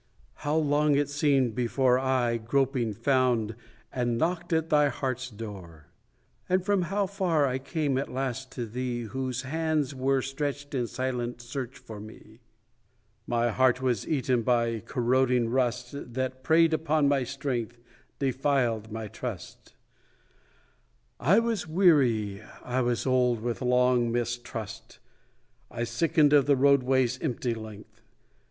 How 0.37 0.55
long 0.55 0.95
it 0.95 1.09
seemed 1.09 1.53
before 1.53 1.99
I, 1.99 2.37
groping, 2.37 2.91
found 2.91 3.53
And 3.93 4.17
knocked 4.17 4.51
at 4.51 4.71
thy 4.71 4.89
heart's 4.89 5.29
door; 5.29 5.89
And 6.49 6.65
from 6.65 6.81
how 6.89 7.05
far 7.05 7.45
I 7.45 7.59
came 7.59 7.99
at 7.99 8.11
last 8.11 8.51
to 8.53 8.65
thee 8.65 9.03
Whose 9.03 9.43
hands 9.43 9.93
were 9.93 10.23
stretched 10.23 10.73
in 10.73 10.87
silent 10.87 11.39
search 11.39 11.77
for 11.77 11.99
me. 11.99 12.39
My 13.27 13.51
heart 13.51 13.79
was 13.79 14.07
eaten 14.07 14.41
by 14.41 14.79
corroding 14.87 15.49
rust 15.49 16.13
That 16.15 16.41
preyed 16.41 16.73
upon 16.73 17.07
my 17.07 17.23
strength, 17.23 17.77
Defiled 18.17 18.91
my 18.91 19.07
trust; 19.07 19.75
I 21.19 21.37
was 21.37 21.67
weary, 21.67 22.41
I 22.63 22.81
was 22.81 23.05
old 23.05 23.39
with 23.41 23.61
long 23.61 24.11
mistrust, 24.11 24.97
I 25.69 25.83
sickened 25.83 26.33
of 26.33 26.47
the 26.47 26.55
roadway's 26.55 27.19
empty 27.21 27.53
length. 27.53 28.01